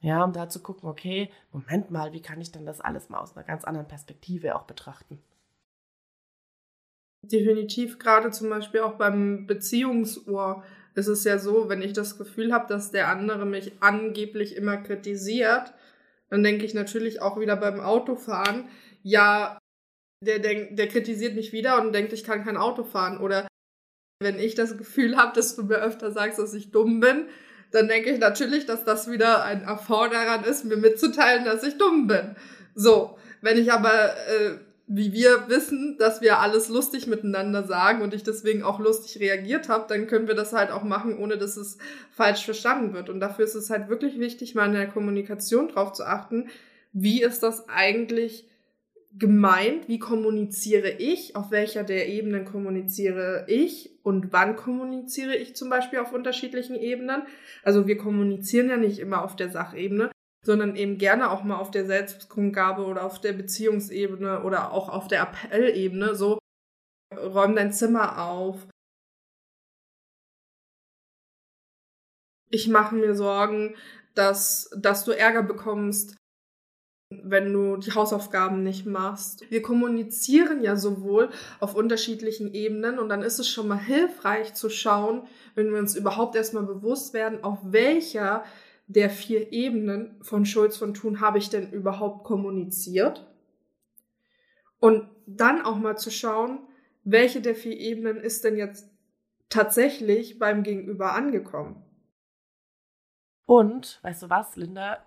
Ja, 0.00 0.24
um 0.24 0.32
da 0.32 0.48
zu 0.48 0.62
gucken, 0.62 0.88
okay, 0.88 1.30
Moment 1.52 1.90
mal, 1.90 2.12
wie 2.12 2.22
kann 2.22 2.40
ich 2.40 2.52
denn 2.52 2.64
das 2.64 2.80
alles 2.80 3.10
mal 3.10 3.18
aus 3.18 3.36
einer 3.36 3.44
ganz 3.44 3.64
anderen 3.64 3.88
Perspektive 3.88 4.56
auch 4.56 4.64
betrachten? 4.64 5.22
Definitiv, 7.22 7.98
gerade 7.98 8.30
zum 8.30 8.48
Beispiel 8.48 8.80
auch 8.80 8.94
beim 8.94 9.46
Beziehungsohr 9.46 10.64
ist 10.94 11.06
es 11.06 11.24
ja 11.24 11.38
so, 11.38 11.68
wenn 11.68 11.82
ich 11.82 11.92
das 11.92 12.16
Gefühl 12.16 12.52
habe, 12.52 12.66
dass 12.66 12.92
der 12.92 13.08
andere 13.08 13.44
mich 13.44 13.74
angeblich 13.80 14.56
immer 14.56 14.78
kritisiert, 14.78 15.74
dann 16.30 16.42
denke 16.42 16.64
ich 16.64 16.72
natürlich 16.72 17.20
auch 17.20 17.38
wieder 17.38 17.56
beim 17.56 17.80
Autofahren, 17.80 18.68
ja, 19.02 19.58
der 20.24 20.38
denkt, 20.38 20.78
der 20.78 20.88
kritisiert 20.88 21.34
mich 21.34 21.52
wieder 21.52 21.80
und 21.80 21.92
denkt, 21.92 22.12
ich 22.12 22.24
kann 22.24 22.44
kein 22.44 22.56
Auto 22.56 22.84
fahren. 22.84 23.18
Oder 23.18 23.46
wenn 24.20 24.38
ich 24.38 24.54
das 24.54 24.76
Gefühl 24.76 25.16
habe, 25.16 25.34
dass 25.34 25.56
du 25.56 25.62
mir 25.62 25.78
öfter 25.78 26.12
sagst, 26.12 26.38
dass 26.38 26.52
ich 26.52 26.70
dumm 26.70 27.00
bin, 27.00 27.24
dann 27.70 27.88
denke 27.88 28.10
ich 28.10 28.18
natürlich, 28.18 28.66
dass 28.66 28.84
das 28.84 29.10
wieder 29.10 29.44
ein 29.44 29.62
Erfolg 29.62 30.12
daran 30.12 30.44
ist, 30.44 30.66
mir 30.66 30.76
mitzuteilen, 30.76 31.46
dass 31.46 31.62
ich 31.62 31.78
dumm 31.78 32.06
bin. 32.06 32.36
So, 32.74 33.16
wenn 33.40 33.56
ich 33.56 33.72
aber 33.72 34.10
äh, 34.10 34.58
wie 34.86 35.12
wir 35.12 35.48
wissen, 35.48 35.96
dass 35.98 36.20
wir 36.20 36.40
alles 36.40 36.68
lustig 36.68 37.06
miteinander 37.06 37.64
sagen 37.64 38.02
und 38.02 38.12
ich 38.12 38.22
deswegen 38.22 38.62
auch 38.62 38.78
lustig 38.78 39.20
reagiert 39.20 39.68
habe, 39.68 39.86
dann 39.88 40.06
können 40.06 40.28
wir 40.28 40.34
das 40.34 40.52
halt 40.52 40.70
auch 40.70 40.82
machen, 40.82 41.16
ohne 41.16 41.38
dass 41.38 41.56
es 41.56 41.78
falsch 42.10 42.44
verstanden 42.44 42.92
wird. 42.92 43.08
Und 43.08 43.20
dafür 43.20 43.44
ist 43.44 43.54
es 43.54 43.70
halt 43.70 43.88
wirklich 43.88 44.18
wichtig, 44.18 44.54
mal 44.54 44.66
in 44.66 44.72
der 44.72 44.88
Kommunikation 44.88 45.68
drauf 45.68 45.92
zu 45.92 46.04
achten, 46.04 46.48
wie 46.92 47.22
ist 47.22 47.42
das 47.42 47.68
eigentlich 47.68 48.49
gemeint, 49.12 49.88
wie 49.88 49.98
kommuniziere 49.98 50.90
ich, 50.90 51.34
auf 51.34 51.50
welcher 51.50 51.82
der 51.82 52.08
Ebenen 52.08 52.44
kommuniziere 52.44 53.44
ich 53.48 53.98
und 54.02 54.32
wann 54.32 54.56
kommuniziere 54.56 55.36
ich 55.36 55.56
zum 55.56 55.68
Beispiel 55.68 55.98
auf 55.98 56.12
unterschiedlichen 56.12 56.76
Ebenen. 56.76 57.22
Also 57.64 57.86
wir 57.86 57.98
kommunizieren 57.98 58.68
ja 58.70 58.76
nicht 58.76 59.00
immer 59.00 59.24
auf 59.24 59.34
der 59.34 59.50
Sachebene, 59.50 60.12
sondern 60.44 60.76
eben 60.76 60.96
gerne 60.98 61.30
auch 61.30 61.42
mal 61.42 61.58
auf 61.58 61.70
der 61.70 61.86
Selbstkundgabe 61.86 62.84
oder 62.84 63.04
auf 63.04 63.20
der 63.20 63.32
Beziehungsebene 63.32 64.42
oder 64.44 64.72
auch 64.72 64.88
auf 64.88 65.08
der 65.08 65.22
Appellebene 65.22 66.14
so, 66.14 66.38
räum 67.12 67.56
dein 67.56 67.72
Zimmer 67.72 68.24
auf. 68.24 68.68
Ich 72.48 72.68
mache 72.68 72.94
mir 72.94 73.14
Sorgen, 73.14 73.76
dass, 74.14 74.70
dass 74.76 75.04
du 75.04 75.12
Ärger 75.12 75.42
bekommst, 75.42 76.16
wenn 77.10 77.52
du 77.52 77.76
die 77.76 77.92
Hausaufgaben 77.92 78.62
nicht 78.62 78.86
machst. 78.86 79.50
Wir 79.50 79.62
kommunizieren 79.62 80.62
ja 80.62 80.76
sowohl 80.76 81.30
auf 81.58 81.74
unterschiedlichen 81.74 82.54
Ebenen 82.54 83.00
und 83.00 83.08
dann 83.08 83.22
ist 83.22 83.40
es 83.40 83.48
schon 83.48 83.66
mal 83.66 83.80
hilfreich 83.80 84.54
zu 84.54 84.70
schauen, 84.70 85.26
wenn 85.56 85.72
wir 85.72 85.80
uns 85.80 85.96
überhaupt 85.96 86.36
erstmal 86.36 86.62
bewusst 86.62 87.12
werden, 87.12 87.42
auf 87.42 87.58
welcher 87.64 88.44
der 88.86 89.10
vier 89.10 89.52
Ebenen 89.52 90.16
von 90.22 90.46
Schulz 90.46 90.76
von 90.76 90.94
Thun 90.94 91.20
habe 91.20 91.38
ich 91.38 91.50
denn 91.50 91.70
überhaupt 91.72 92.24
kommuniziert? 92.24 93.26
Und 94.78 95.08
dann 95.26 95.62
auch 95.62 95.76
mal 95.76 95.98
zu 95.98 96.10
schauen, 96.10 96.60
welche 97.02 97.40
der 97.40 97.54
vier 97.54 97.76
Ebenen 97.76 98.18
ist 98.18 98.44
denn 98.44 98.56
jetzt 98.56 98.88
tatsächlich 99.48 100.38
beim 100.38 100.62
Gegenüber 100.62 101.12
angekommen? 101.12 101.82
Und, 103.46 103.98
weißt 104.02 104.22
du 104.22 104.30
was, 104.30 104.54
Linda? 104.54 104.98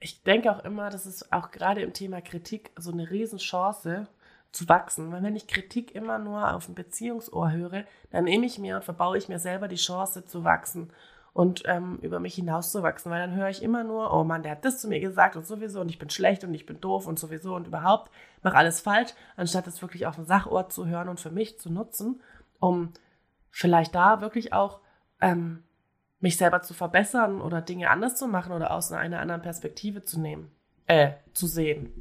Ich 0.00 0.22
denke 0.22 0.50
auch 0.50 0.64
immer, 0.64 0.90
das 0.90 1.06
ist 1.06 1.32
auch 1.32 1.50
gerade 1.50 1.82
im 1.82 1.92
Thema 1.92 2.20
Kritik 2.20 2.70
so 2.76 2.90
eine 2.90 3.10
Riesenchance 3.10 4.06
zu 4.50 4.68
wachsen. 4.68 5.12
Weil 5.12 5.22
wenn 5.22 5.36
ich 5.36 5.46
Kritik 5.46 5.94
immer 5.94 6.18
nur 6.18 6.54
auf 6.54 6.68
ein 6.68 6.74
Beziehungsohr 6.74 7.52
höre, 7.52 7.84
dann 8.10 8.24
nehme 8.24 8.46
ich 8.46 8.58
mir 8.58 8.76
und 8.76 8.84
verbaue 8.84 9.18
ich 9.18 9.28
mir 9.28 9.38
selber 9.38 9.68
die 9.68 9.76
Chance 9.76 10.24
zu 10.24 10.42
wachsen 10.42 10.90
und 11.32 11.62
ähm, 11.66 11.98
über 12.02 12.18
mich 12.18 12.34
hinauszuwachsen, 12.34 13.10
weil 13.10 13.20
dann 13.20 13.36
höre 13.36 13.48
ich 13.48 13.62
immer 13.62 13.84
nur, 13.84 14.12
oh 14.12 14.24
Mann, 14.24 14.42
der 14.42 14.52
hat 14.52 14.64
das 14.64 14.80
zu 14.80 14.88
mir 14.88 15.00
gesagt 15.00 15.36
und 15.36 15.46
sowieso 15.46 15.80
und 15.80 15.88
ich 15.88 15.98
bin 15.98 16.10
schlecht 16.10 16.42
und 16.44 16.52
ich 16.54 16.66
bin 16.66 16.80
doof 16.80 17.06
und 17.06 17.18
sowieso 17.18 17.54
und 17.54 17.68
überhaupt, 17.68 18.10
mache 18.42 18.56
alles 18.56 18.80
falsch, 18.80 19.10
anstatt 19.36 19.66
es 19.66 19.80
wirklich 19.80 20.06
auf 20.06 20.18
ein 20.18 20.24
Sachort 20.24 20.72
zu 20.72 20.86
hören 20.86 21.08
und 21.08 21.20
für 21.20 21.30
mich 21.30 21.58
zu 21.58 21.70
nutzen, 21.70 22.20
um 22.58 22.92
vielleicht 23.50 23.94
da 23.94 24.20
wirklich 24.20 24.52
auch 24.52 24.80
ähm, 25.20 25.62
mich 26.20 26.36
selber 26.36 26.62
zu 26.62 26.74
verbessern 26.74 27.40
oder 27.40 27.60
Dinge 27.62 27.90
anders 27.90 28.16
zu 28.16 28.28
machen 28.28 28.52
oder 28.52 28.70
aus 28.70 28.92
einer 28.92 29.20
anderen 29.20 29.42
Perspektive 29.42 30.04
zu 30.04 30.20
nehmen, 30.20 30.50
äh, 30.86 31.12
zu 31.32 31.46
sehen. 31.46 31.92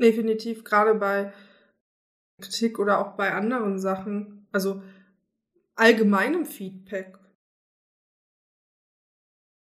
Definitiv, 0.00 0.64
gerade 0.64 0.94
bei 0.94 1.32
Kritik 2.40 2.78
oder 2.78 2.98
auch 2.98 3.16
bei 3.16 3.32
anderen 3.32 3.78
Sachen, 3.78 4.46
also 4.52 4.82
allgemeinem 5.74 6.44
Feedback 6.44 7.18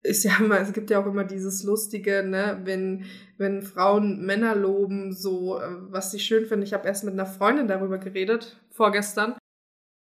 ist 0.06 0.24
ja 0.24 0.38
immer, 0.40 0.60
es 0.60 0.72
gibt 0.72 0.90
ja 0.90 1.02
auch 1.02 1.06
immer 1.06 1.24
dieses 1.24 1.64
Lustige, 1.64 2.24
ne, 2.24 2.62
wenn, 2.64 3.06
wenn 3.38 3.62
Frauen 3.62 4.26
Männer 4.26 4.56
loben, 4.56 5.14
so, 5.14 5.60
äh, 5.60 5.68
was 5.92 6.12
sie 6.12 6.20
schön 6.20 6.46
finden. 6.46 6.64
Ich 6.64 6.74
habe 6.74 6.88
erst 6.88 7.04
mit 7.04 7.14
einer 7.14 7.26
Freundin 7.26 7.68
darüber 7.68 7.98
geredet, 7.98 8.58
vorgestern. 8.70 9.36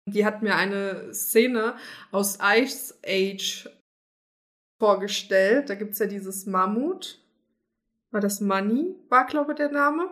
Die 0.07 0.25
hat 0.25 0.41
mir 0.41 0.55
eine 0.55 1.13
Szene 1.13 1.75
aus 2.11 2.39
Ice 2.41 2.95
Age 3.05 3.69
vorgestellt. 4.79 5.69
Da 5.69 5.75
gibt's 5.75 5.99
ja 5.99 6.07
dieses 6.07 6.45
Mammut. 6.45 7.19
War 8.11 8.21
das 8.21 8.41
Money? 8.41 8.95
War, 9.09 9.25
glaube 9.25 9.51
ich, 9.51 9.57
der 9.57 9.71
Name. 9.71 10.09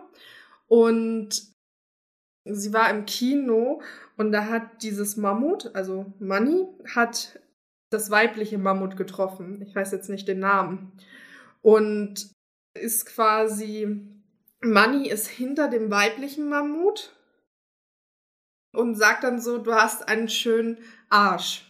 Und 0.68 1.50
sie 2.44 2.72
war 2.72 2.88
im 2.90 3.04
Kino 3.04 3.82
und 4.16 4.32
da 4.32 4.46
hat 4.46 4.82
dieses 4.82 5.16
Mammut, 5.16 5.74
also 5.74 6.12
Money, 6.18 6.66
hat 6.94 7.40
das 7.90 8.10
weibliche 8.10 8.58
Mammut 8.58 8.96
getroffen. 8.96 9.60
Ich 9.62 9.74
weiß 9.74 9.92
jetzt 9.92 10.08
nicht 10.08 10.28
den 10.28 10.38
Namen. 10.38 10.92
Und 11.60 12.30
ist 12.74 13.06
quasi, 13.06 14.06
Money 14.62 15.08
ist 15.08 15.26
hinter 15.26 15.68
dem 15.68 15.90
weiblichen 15.90 16.48
Mammut 16.48 17.12
und 18.72 18.94
sagt 18.94 19.24
dann 19.24 19.40
so, 19.40 19.58
du 19.58 19.74
hast 19.74 20.08
einen 20.08 20.28
schönen 20.28 20.78
Arsch. 21.08 21.66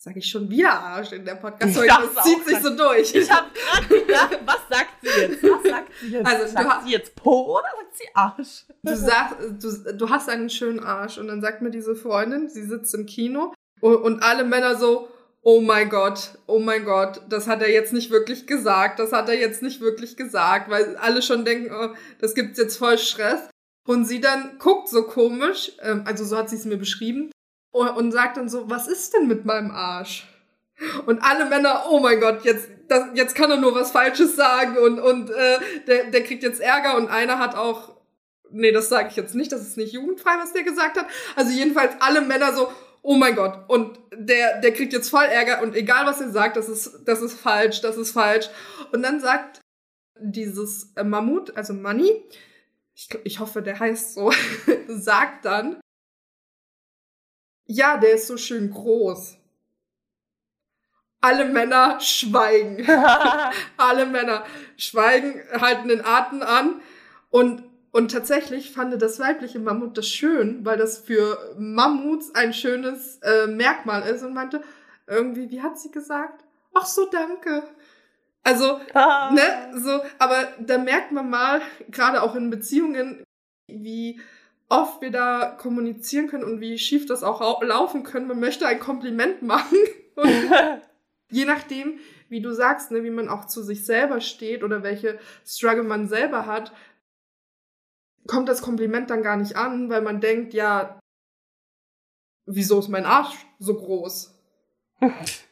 Sag 0.00 0.16
ich 0.16 0.30
schon 0.30 0.48
wieder 0.48 0.72
Arsch 0.72 1.12
in 1.12 1.24
der 1.24 1.34
podcast 1.34 1.76
-Folge. 1.76 2.14
Das 2.14 2.24
zieht 2.24 2.44
sich 2.46 2.58
so 2.60 2.76
durch. 2.76 3.12
Ich 3.14 3.30
habe 3.30 3.48
gerade 3.52 3.88
gedacht, 3.88 4.38
was 4.44 4.60
sagt 4.70 4.90
sie 5.02 5.08
jetzt? 5.08 5.42
Was 5.42 5.62
sagt 5.64 5.92
sie 6.00 6.08
jetzt? 6.08 6.26
Also, 6.26 6.52
sagt 6.52 6.82
du 6.82 6.86
sie 6.86 6.92
jetzt 6.92 7.16
Po 7.16 7.58
oder 7.58 7.66
sagt 7.76 7.96
sie 7.96 8.04
Arsch? 8.14 8.64
Du 8.84 8.94
sagst, 8.94 9.36
du, 9.60 9.94
du 9.94 10.08
hast 10.08 10.28
einen 10.28 10.50
schönen 10.50 10.80
Arsch. 10.80 11.18
Und 11.18 11.26
dann 11.26 11.40
sagt 11.40 11.62
mir 11.62 11.70
diese 11.70 11.96
Freundin, 11.96 12.48
sie 12.48 12.62
sitzt 12.62 12.94
im 12.94 13.06
Kino 13.06 13.52
und, 13.80 13.96
und 13.96 14.22
alle 14.22 14.44
Männer 14.44 14.76
so, 14.76 15.08
oh 15.42 15.60
mein 15.60 15.88
Gott, 15.88 16.38
oh 16.46 16.58
mein 16.58 16.84
Gott, 16.84 17.22
das 17.28 17.48
hat 17.48 17.62
er 17.62 17.70
jetzt 17.70 17.92
nicht 17.92 18.10
wirklich 18.10 18.46
gesagt, 18.46 18.98
das 18.98 19.12
hat 19.12 19.28
er 19.28 19.38
jetzt 19.38 19.62
nicht 19.62 19.80
wirklich 19.80 20.16
gesagt, 20.16 20.70
weil 20.70 20.96
alle 20.96 21.22
schon 21.22 21.44
denken, 21.44 21.74
oh, 21.74 21.94
das 22.20 22.34
gibt's 22.34 22.58
jetzt 22.58 22.76
voll 22.76 22.98
Stress. 22.98 23.48
Und 23.88 24.04
sie 24.04 24.20
dann 24.20 24.58
guckt 24.58 24.90
so 24.90 25.04
komisch, 25.04 25.72
ähm, 25.80 26.02
also 26.04 26.22
so 26.22 26.36
hat 26.36 26.50
sie 26.50 26.56
es 26.56 26.66
mir 26.66 26.76
beschrieben, 26.76 27.30
und 27.70 28.12
sagt 28.12 28.36
dann 28.36 28.50
so, 28.50 28.68
was 28.68 28.86
ist 28.86 29.14
denn 29.14 29.28
mit 29.28 29.46
meinem 29.46 29.70
Arsch? 29.70 30.28
Und 31.06 31.20
alle 31.22 31.46
Männer, 31.46 31.86
oh 31.88 31.98
mein 31.98 32.20
Gott, 32.20 32.44
jetzt, 32.44 32.68
das, 32.88 33.04
jetzt 33.14 33.34
kann 33.34 33.50
er 33.50 33.56
nur 33.56 33.74
was 33.74 33.92
Falsches 33.92 34.36
sagen 34.36 34.76
und, 34.76 34.98
und 34.98 35.30
äh, 35.30 35.58
der, 35.86 36.10
der 36.10 36.22
kriegt 36.22 36.42
jetzt 36.42 36.60
Ärger 36.60 36.98
und 36.98 37.08
einer 37.08 37.38
hat 37.38 37.54
auch, 37.54 37.96
nee, 38.50 38.72
das 38.72 38.90
sage 38.90 39.08
ich 39.08 39.16
jetzt 39.16 39.34
nicht, 39.34 39.52
das 39.52 39.62
ist 39.62 39.78
nicht 39.78 39.94
jugendfrei, 39.94 40.32
was 40.38 40.52
der 40.52 40.64
gesagt 40.64 40.98
hat. 40.98 41.06
Also 41.34 41.52
jedenfalls 41.52 41.94
alle 42.00 42.20
Männer 42.20 42.54
so, 42.54 42.70
oh 43.00 43.16
mein 43.16 43.36
Gott, 43.36 43.64
und 43.68 43.98
der, 44.14 44.60
der 44.60 44.74
kriegt 44.74 44.92
jetzt 44.92 45.08
voll 45.08 45.24
Ärger 45.24 45.62
und 45.62 45.74
egal 45.74 46.04
was 46.04 46.20
er 46.20 46.28
sagt, 46.28 46.58
das 46.58 46.68
ist, 46.68 47.06
das 47.06 47.22
ist 47.22 47.40
falsch, 47.40 47.80
das 47.80 47.96
ist 47.96 48.12
falsch. 48.12 48.50
Und 48.92 49.02
dann 49.02 49.18
sagt 49.18 49.60
dieses 50.20 50.92
Mammut, 51.02 51.56
also 51.56 51.72
Money, 51.72 52.22
ich, 52.98 53.08
ich 53.24 53.38
hoffe, 53.38 53.62
der 53.62 53.78
heißt 53.78 54.14
so, 54.14 54.32
sagt 54.88 55.44
dann, 55.44 55.80
ja, 57.66 57.96
der 57.96 58.14
ist 58.14 58.26
so 58.26 58.36
schön 58.36 58.70
groß. 58.70 59.36
Alle 61.20 61.44
Männer 61.44 62.00
schweigen. 62.00 62.86
Alle 63.76 64.06
Männer 64.06 64.44
schweigen, 64.76 65.42
halten 65.60 65.88
den 65.88 66.04
Atem 66.04 66.42
an 66.42 66.82
und 67.30 67.64
und 67.90 68.10
tatsächlich 68.10 68.70
fand 68.72 69.00
das 69.00 69.18
weibliche 69.18 69.58
Mammut 69.58 69.96
das 69.96 70.08
schön, 70.08 70.64
weil 70.64 70.76
das 70.76 70.98
für 70.98 71.56
Mammuts 71.58 72.34
ein 72.34 72.52
schönes 72.52 73.18
äh, 73.22 73.46
Merkmal 73.46 74.02
ist 74.02 74.22
und 74.22 74.34
meinte, 74.34 74.62
irgendwie, 75.06 75.50
wie 75.50 75.62
hat 75.62 75.78
sie 75.80 75.90
gesagt? 75.90 76.44
Ach 76.74 76.84
so, 76.84 77.06
danke. 77.06 77.66
Also, 78.44 78.80
ah. 78.94 79.30
ne, 79.32 79.78
so, 79.78 80.00
aber 80.18 80.48
da 80.58 80.78
merkt 80.78 81.12
man 81.12 81.28
mal, 81.28 81.60
gerade 81.90 82.22
auch 82.22 82.34
in 82.34 82.50
Beziehungen, 82.50 83.22
wie 83.66 84.20
oft 84.68 85.00
wir 85.00 85.10
da 85.10 85.56
kommunizieren 85.58 86.28
können 86.28 86.44
und 86.44 86.60
wie 86.60 86.78
schief 86.78 87.06
das 87.06 87.22
auch 87.22 87.62
laufen 87.62 88.02
können. 88.02 88.28
Man 88.28 88.40
möchte 88.40 88.66
ein 88.66 88.80
Kompliment 88.80 89.42
machen 89.42 89.78
und 90.16 90.28
je 91.30 91.44
nachdem, 91.44 91.98
wie 92.28 92.40
du 92.40 92.52
sagst, 92.52 92.90
ne, 92.90 93.04
wie 93.04 93.10
man 93.10 93.28
auch 93.28 93.46
zu 93.46 93.62
sich 93.62 93.84
selber 93.84 94.20
steht 94.20 94.62
oder 94.62 94.82
welche 94.82 95.18
Struggle 95.46 95.84
man 95.84 96.08
selber 96.08 96.46
hat, 96.46 96.72
kommt 98.26 98.48
das 98.48 98.62
Kompliment 98.62 99.10
dann 99.10 99.22
gar 99.22 99.36
nicht 99.36 99.56
an, 99.56 99.88
weil 99.88 100.02
man 100.02 100.20
denkt, 100.20 100.52
ja, 100.52 101.00
wieso 102.46 102.78
ist 102.78 102.88
mein 102.88 103.06
Arsch 103.06 103.34
so 103.58 103.74
groß? 103.74 104.34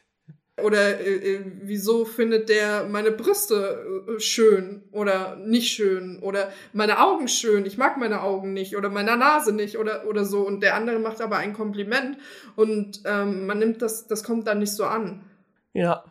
Oder 0.63 0.99
äh, 0.99 1.35
äh, 1.35 1.51
wieso 1.61 2.03
findet 2.03 2.49
der 2.49 2.85
meine 2.85 3.11
Brüste 3.11 4.05
äh, 4.07 4.19
schön 4.19 4.83
oder 4.91 5.35
nicht 5.35 5.71
schön 5.71 6.19
oder 6.19 6.51
meine 6.73 6.99
Augen 6.99 7.27
schön? 7.27 7.65
Ich 7.67 7.77
mag 7.77 7.97
meine 7.97 8.23
Augen 8.23 8.53
nicht 8.53 8.75
oder 8.75 8.89
meine 8.89 9.15
Nase 9.17 9.53
nicht 9.53 9.77
oder 9.77 10.07
oder 10.07 10.25
so. 10.25 10.47
Und 10.47 10.61
der 10.63 10.73
andere 10.73 10.97
macht 10.97 11.21
aber 11.21 11.37
ein 11.37 11.53
Kompliment 11.53 12.17
und 12.55 13.01
ähm, 13.05 13.45
man 13.45 13.59
nimmt 13.59 13.83
das, 13.83 14.07
das 14.07 14.23
kommt 14.23 14.47
dann 14.47 14.57
nicht 14.57 14.73
so 14.73 14.85
an. 14.85 15.29
Ja. 15.73 16.03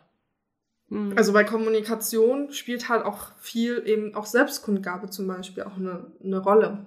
Mhm. 0.87 1.17
Also 1.17 1.33
bei 1.33 1.43
Kommunikation 1.43 2.53
spielt 2.53 2.87
halt 2.87 3.03
auch 3.03 3.35
viel 3.39 3.83
eben 3.85 4.15
auch 4.15 4.25
Selbstkundgabe 4.25 5.09
zum 5.09 5.27
Beispiel 5.27 5.63
auch 5.63 5.75
eine, 5.75 6.11
eine 6.23 6.39
Rolle. 6.39 6.85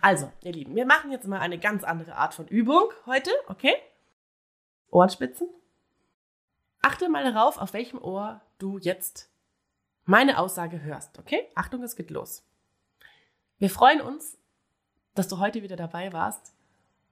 Also, 0.00 0.30
ihr 0.42 0.52
Lieben, 0.52 0.74
wir 0.74 0.86
machen 0.86 1.10
jetzt 1.10 1.26
mal 1.26 1.40
eine 1.40 1.58
ganz 1.58 1.84
andere 1.84 2.14
Art 2.14 2.34
von 2.34 2.46
Übung 2.48 2.90
heute, 3.06 3.30
okay? 3.48 3.74
Ohrenspitzen. 4.94 5.48
Achte 6.80 7.08
mal 7.08 7.24
darauf, 7.24 7.58
auf 7.58 7.72
welchem 7.72 8.00
Ohr 8.00 8.40
du 8.58 8.78
jetzt 8.78 9.28
meine 10.04 10.38
Aussage 10.38 10.82
hörst, 10.82 11.18
okay? 11.18 11.48
Achtung, 11.56 11.82
es 11.82 11.96
geht 11.96 12.10
los. 12.10 12.46
Wir 13.58 13.70
freuen 13.70 14.00
uns, 14.00 14.38
dass 15.14 15.26
du 15.26 15.38
heute 15.38 15.62
wieder 15.62 15.76
dabei 15.76 16.12
warst 16.12 16.54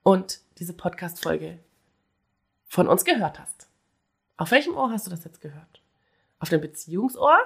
und 0.04 0.40
diese 0.58 0.74
Podcast-Folge 0.74 1.58
von 2.68 2.86
uns 2.86 3.04
gehört 3.04 3.40
hast. 3.40 3.68
Auf 4.36 4.52
welchem 4.52 4.76
Ohr 4.76 4.90
hast 4.90 5.06
du 5.06 5.10
das 5.10 5.24
jetzt 5.24 5.40
gehört? 5.40 5.82
Auf 6.38 6.50
dem 6.50 6.60
Beziehungsohr? 6.60 7.36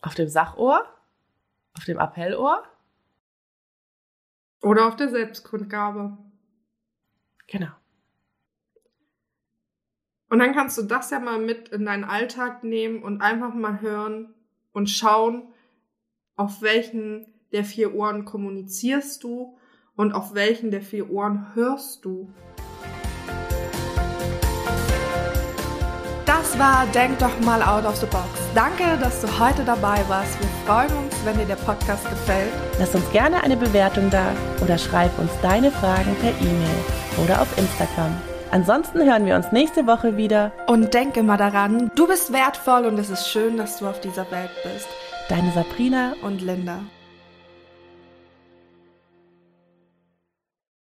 Auf 0.00 0.14
dem 0.14 0.28
Sachohr? 0.28 0.84
Auf 1.76 1.84
dem 1.84 1.98
Appellohr? 1.98 2.64
Oder 4.60 4.88
auf 4.88 4.96
der 4.96 5.08
Selbstkundgabe. 5.08 6.18
Genau. 7.46 7.72
Und 10.32 10.38
dann 10.38 10.54
kannst 10.54 10.78
du 10.78 10.82
das 10.84 11.10
ja 11.10 11.18
mal 11.18 11.38
mit 11.38 11.68
in 11.68 11.84
deinen 11.84 12.04
Alltag 12.04 12.64
nehmen 12.64 13.02
und 13.02 13.20
einfach 13.20 13.52
mal 13.52 13.82
hören 13.82 14.32
und 14.72 14.88
schauen, 14.88 15.42
auf 16.36 16.62
welchen 16.62 17.26
der 17.52 17.64
vier 17.64 17.94
Ohren 17.94 18.24
kommunizierst 18.24 19.22
du 19.22 19.58
und 19.94 20.12
auf 20.14 20.32
welchen 20.32 20.70
der 20.70 20.80
vier 20.80 21.10
Ohren 21.10 21.54
hörst 21.54 22.06
du. 22.06 22.32
Das 26.24 26.58
war 26.58 26.86
Denk 26.94 27.18
doch 27.18 27.38
mal 27.40 27.62
out 27.62 27.84
of 27.84 27.96
the 27.96 28.06
box. 28.06 28.26
Danke, 28.54 28.96
dass 29.02 29.20
du 29.20 29.28
heute 29.38 29.62
dabei 29.64 30.02
warst. 30.08 30.40
Wir 30.40 30.48
freuen 30.64 31.04
uns, 31.04 31.14
wenn 31.26 31.36
dir 31.36 31.44
der 31.44 31.56
Podcast 31.56 32.08
gefällt. 32.08 32.50
Lass 32.78 32.94
uns 32.94 33.04
gerne 33.12 33.42
eine 33.42 33.58
Bewertung 33.58 34.08
da 34.08 34.34
oder 34.62 34.78
schreib 34.78 35.18
uns 35.18 35.30
deine 35.42 35.70
Fragen 35.70 36.16
per 36.22 36.30
E-Mail 36.30 37.22
oder 37.22 37.42
auf 37.42 37.58
Instagram. 37.58 38.16
Ansonsten 38.52 39.10
hören 39.10 39.24
wir 39.24 39.34
uns 39.34 39.50
nächste 39.50 39.86
Woche 39.86 40.18
wieder. 40.18 40.52
Und 40.66 40.92
denk 40.92 41.16
immer 41.16 41.38
daran, 41.38 41.90
du 41.94 42.06
bist 42.06 42.34
wertvoll 42.34 42.84
und 42.84 42.98
es 42.98 43.08
ist 43.08 43.26
schön, 43.26 43.56
dass 43.56 43.78
du 43.78 43.86
auf 43.86 43.98
dieser 44.00 44.30
Welt 44.30 44.50
bist. 44.62 44.88
Deine 45.30 45.50
Sabrina 45.52 46.12
und 46.20 46.42
Linda. 46.42 46.80